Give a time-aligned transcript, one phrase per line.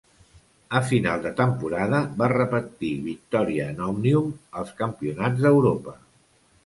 [0.79, 5.95] A final de temporada va repetir victòria en Òmnium als Campionats d'Europa.